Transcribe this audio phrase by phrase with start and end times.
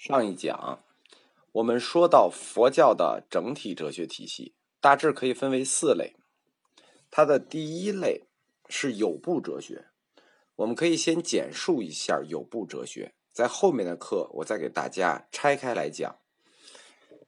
[0.00, 0.82] 上一讲，
[1.52, 6.16] 我们说到佛教的整体哲学体系，大致可以分为四类。
[7.10, 8.22] 它的第一类
[8.66, 9.88] 是有部哲学，
[10.56, 16.16] 我们可以先简述一下有部哲学，在后面的课我再给大家拆开来讲。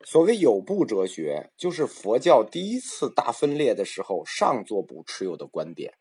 [0.02, 5.92] 所谓有部哲学，就是佛教第一次大分裂的时候，上座部持有的观点。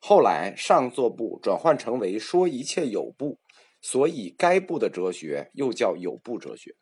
[0.00, 3.38] 后来上座部转换成为说一切有部。
[3.80, 6.76] 所以，该部的哲学又叫有部哲学。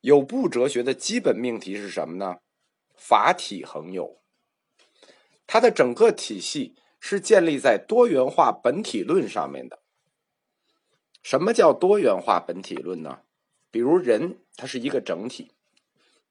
[0.00, 2.38] 有部哲学的基本命题是什么呢？
[2.96, 4.20] 法体恒有。
[5.46, 9.82] 它的整个体系是建立在多元化本体论上面的。
[11.22, 13.20] 什么叫多元化本体论呢？
[13.70, 15.52] 比如人，它是一个整体，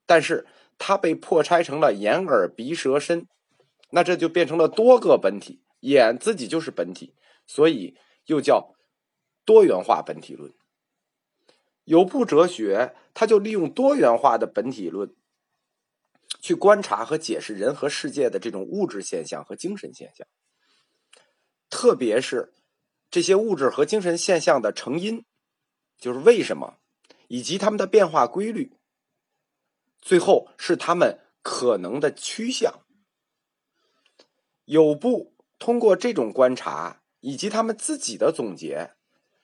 [0.05, 0.45] 但是
[0.77, 3.27] 它被破拆成了眼、耳、鼻、舌、身，
[3.91, 5.61] 那这就变成了多个本体。
[5.80, 7.16] 眼自己就是本体，
[7.48, 8.75] 所以又叫。
[9.51, 10.53] 多元化本体论，
[11.83, 15.13] 有部哲学，他就利用多元化的本体论，
[16.39, 20.25] 去观察和解释人和世界的这种物质现象和精神现象，
[21.69, 22.53] 特别是
[23.09, 25.25] 这些物质和精神现象的成因，
[25.97, 26.77] 就是为什么，
[27.27, 28.71] 以及它们的变化规律，
[29.99, 32.86] 最后是他们可能的趋向。
[34.63, 38.95] 有部通过这种观察以及他们自己的总结。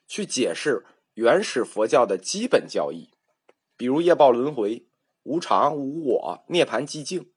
[0.08, 3.10] 去解释原始佛教的基本教义，
[3.76, 4.88] 比如业报轮回、
[5.24, 7.32] 无常、无我、涅盘寂静。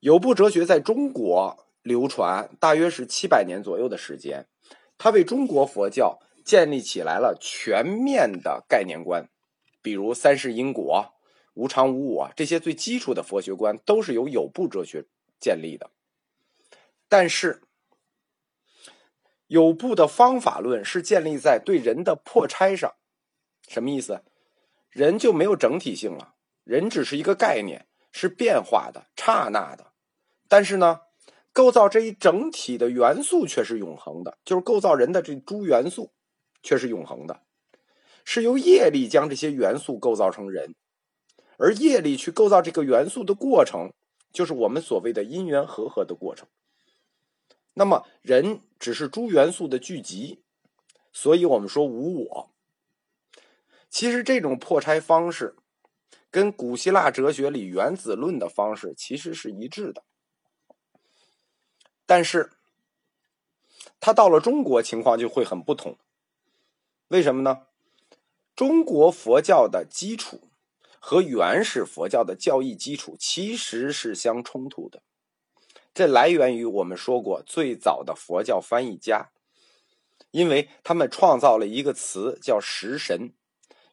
[0.00, 4.48] 有部哲学在中国流传大约是七百年左右的时间，
[4.96, 9.28] 它为中国佛教建立起来了全面的概念观，
[9.82, 11.14] 比如三世因果、
[11.52, 15.04] 无常无我这些最基础的佛学观都是由有部哲学
[15.38, 15.90] 建立的，
[17.08, 17.60] 但是。
[19.46, 22.94] 有部的方法论是建立在对人的破拆上，
[23.68, 24.22] 什么意思？
[24.90, 29.92] 人就没有整体性了，人只是一个概念，是变化的、刹那的。
[30.48, 31.00] 但是呢，
[31.52, 36.12] 构造这一整体的元素却是永恒的，就是构造人的这诸元素
[36.62, 37.42] 却是永恒的，
[38.24, 40.74] 是由业力将这些元素构造成人，
[41.58, 43.92] 而业力去构造这个元素的过程，
[44.32, 46.46] 就是我们所谓的因缘和合的过程。
[47.72, 50.42] 那么，人只是诸元素的聚集，
[51.10, 52.50] 所以我们说无我。
[53.88, 55.56] 其实这种破拆方式，
[56.30, 60.04] 跟古希腊哲学里原子论的方式其实是一致的。
[62.04, 62.50] 但是，
[64.00, 65.96] 它到了中国情况就会很不同。
[67.08, 67.68] 为什么呢？
[68.54, 70.50] 中国佛教的基础
[71.00, 75.02] 和原始佛教的教义基础其实是相冲突的。
[75.94, 79.30] 这来源于我们说过最早的佛教翻译家，
[80.32, 83.30] 因为他们创造了一个词叫“食神”，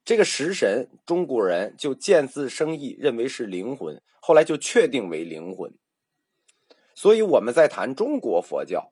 [0.04, 5.72] 这个“食神”中国人就见字生义，认为是灵魂，后来就确定为灵魂。
[6.96, 8.92] 所以我们在谈中国佛教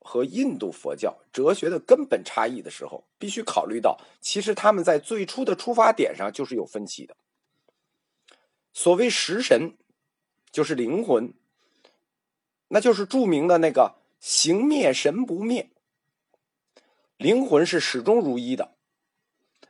[0.00, 7.16] 和印度佛教哲学的根本差异的时候，必须考虑到，其实他们在最初的出发点上就是有分歧的。
[8.72, 9.76] 所谓“食神”，
[10.50, 11.32] 就是灵魂。
[12.68, 15.70] 那就是著名的那个“形灭神不灭”，
[17.16, 18.76] 灵魂是始终如一的，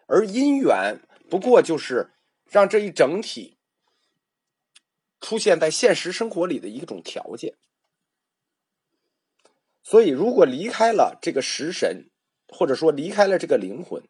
[0.07, 1.01] 而因缘
[1.31, 2.11] 不过就是
[2.45, 3.57] 让这一整体
[5.21, 7.55] 出现在现实生活里的一种条件。
[9.83, 12.11] 所以，如果离开了这个食神，
[12.49, 14.03] 或者说离开了这个灵魂，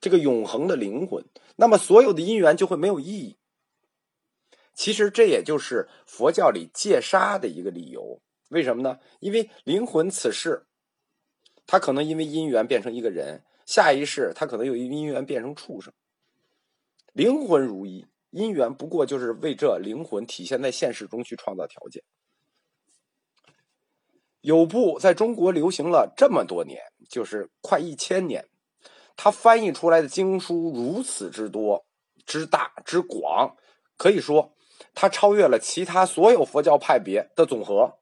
[0.00, 1.24] 这个永恒的灵魂，
[1.56, 3.38] 那么所有的因缘就会没有意义。
[4.74, 8.20] 其实这也就是佛教里戒杀的一个理由。
[8.48, 8.98] 为什么呢？
[9.20, 10.66] 因为灵魂此世，
[11.66, 15.92] 他可能因为因缘变成一个人；下一世他可能有因缘变成畜生。
[17.12, 22.02] 灵魂如一，因缘不过就是为这灵魂体现在现实中去创造条件。
[24.40, 28.46] 有部在中国流行了这么多年，就是快一千年，
[29.16, 31.86] 他翻译出来的经书如此之多、
[32.26, 33.56] 之大、之广，
[33.96, 34.54] 可以说
[34.92, 37.98] 他超越了其他所有佛教派别的总和。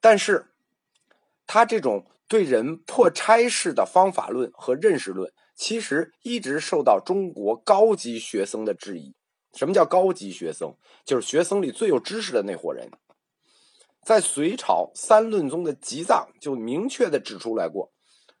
[0.00, 0.46] 但是，
[1.46, 9.14] 他这种对人破拆式的方法论和认识论，其实一直受到中国高级学僧的质疑。
[9.52, 10.74] 什么叫高级学僧？
[11.04, 12.90] 就是学僧里最有知识的那伙人。
[14.02, 17.92] 在隋朝三论宗的集藏就明确的指出来过，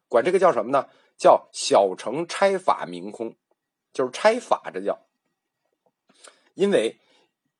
[0.08, 0.88] 管这个叫什么呢？
[1.18, 3.36] 叫小乘拆法明空，
[3.92, 5.06] 就是拆法，这叫。
[6.54, 6.98] 因为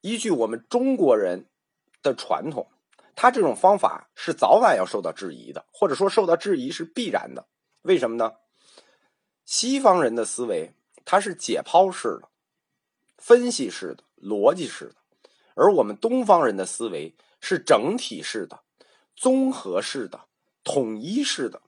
[0.00, 1.50] 依据我们中国人
[2.02, 2.68] 的传统。
[3.22, 7.46] 他这种方法是早晚要受到质疑的，或者说受到质疑是必然的。
[7.82, 8.32] 为什么呢？
[9.44, 10.72] 西方人的思维，
[11.04, 12.30] 它是解剖式的、
[13.18, 14.94] 分析式的、逻辑式的，
[15.54, 18.62] 而我们东方人的思维是整体式的、
[19.14, 20.22] 综合式的、
[20.64, 21.60] 统一式的。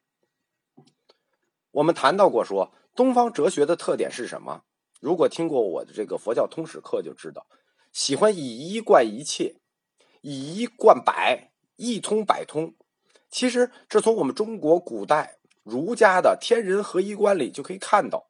[1.73, 4.63] 我们谈到过，说东方哲学的特点是什么？
[5.01, 7.47] 如果听过我的这个佛教通史课，就知道
[7.93, 9.57] 喜欢以一贯一切，
[10.23, 12.75] 以一贯百，一通百通。
[13.29, 15.39] 其实这从我们中国古代。
[15.65, 18.29] 儒家的天人合一观里就可以看到，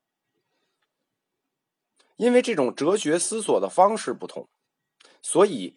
[2.17, 4.51] 因为这种哲学思索的方式不同，
[5.23, 5.75] 所以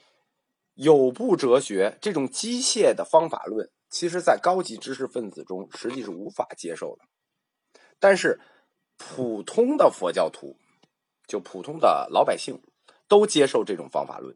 [0.74, 7.06] 有部哲学这种机械的方法论，其实在高级知识分子中实际是无法接受的。
[8.02, 8.42] 但是
[8.98, 10.58] 普通的佛教徒，
[11.26, 12.62] 就普通的老百姓，
[13.08, 14.36] 都接受这种方法论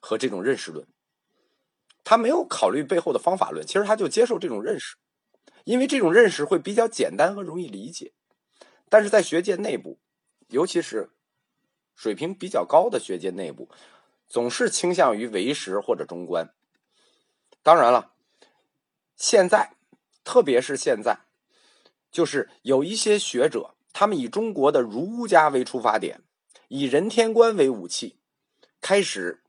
[0.00, 0.86] 和这种认识论。
[2.04, 4.96] 他没有考虑背后的方法论，其实他就接受这种认识。
[5.64, 8.14] 因为这种认识会比较简单和容易理解，
[8.88, 9.98] 但是在学界内部，
[10.48, 11.10] 尤其是
[11.94, 13.68] 水平比较高的学界内部，
[14.26, 16.54] 总是倾向于唯识或者中观。
[17.62, 18.12] 当然了，
[19.14, 19.74] 现在
[20.24, 21.18] 特别是现在，
[22.10, 26.22] 就是有一些学者，他们以中国的儒家为出发点，
[26.68, 28.18] 以人天观为武器，
[28.80, 29.42] 开始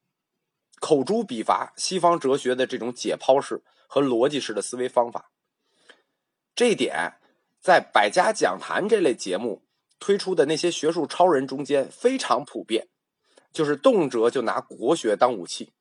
[0.79, 5.31] 口诛笔伐西方哲学的这种解剖式和逻辑式的思维方法。
[6.55, 7.13] 这一点，
[7.59, 9.63] 在《百家讲坛》这类节目
[9.99, 12.87] 推出的那些学术超人中间非常普遍，
[13.51, 15.73] 就是动辄就拿国学当武器。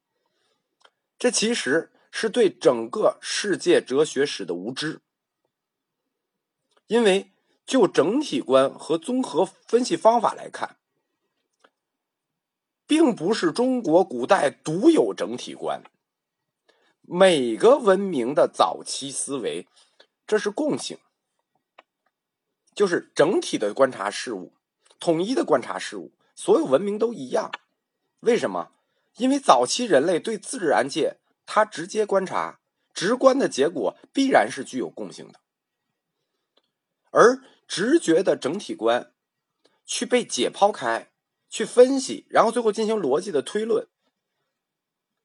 [1.19, 5.01] 这其实是对整个世界哲学史的无知，
[6.87, 7.33] 因为
[7.67, 10.78] 就整体观和综合分析方法来看，
[12.88, 15.82] 并不是中国古代独有整体观，
[17.02, 19.69] 每个文明的早期思维。
[20.26, 20.99] 这是共性，
[22.75, 24.52] 就是整体的观察事物，
[24.99, 27.50] 统一的观察事物，所有文明都一样。
[28.20, 28.73] 为什么？
[29.17, 32.61] 因为早期人类对自然界，它直接观察，
[32.94, 35.41] 直观的结果必然是具有共性的。
[37.11, 39.12] 而直觉的整体观，
[39.84, 41.11] 去被解剖开，
[41.49, 43.87] 去分析，然后最后进行逻辑的推论，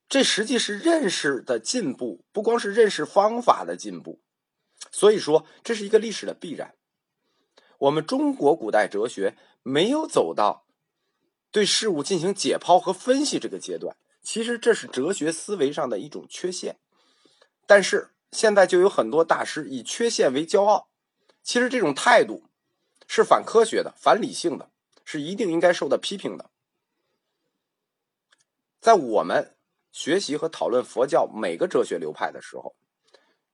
[0.08, 4.22] 这实际是认识的进步，不光是认识方法的进步。
[4.92, 6.75] 所以说，这是一个历史的必然。
[7.80, 10.66] 我们中国古代哲学没有走到
[11.52, 16.78] 对事物进行解剖和分析这个阶段，其实这是哲学思维上的一种缺陷。
[17.66, 20.90] 但是现在就有很多大师以缺陷为骄傲，
[21.42, 22.50] 其实这种态度
[23.08, 24.69] 是反科学的、反理性的，
[25.04, 26.50] 是一定应该受到批评的。
[28.80, 29.56] 在我们
[29.92, 32.76] 学习和讨论佛教每个哲学流派的时候。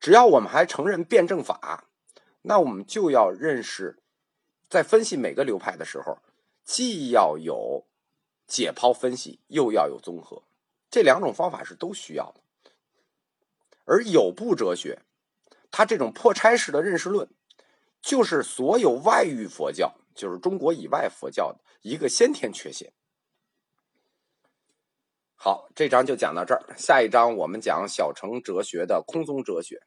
[0.01, 1.83] 只要我们还承认辩证法，
[2.43, 4.01] 那我们就要认识，
[4.69, 6.19] 在分析每个流派的时候，
[6.63, 7.85] 既要有
[8.47, 10.43] 解剖分析，又要有综合，
[10.89, 12.39] 这两种方法是都需要的。
[13.83, 15.01] 而有部哲学，
[15.69, 17.29] 它这种破拆式的认识论，
[18.01, 22.91] 就是所有外域佛教，就是中国以外佛教的一个先天缺陷。
[25.35, 29.81] 好，这章就讲到这儿，下一章我们讲小乘哲学的空宗哲学。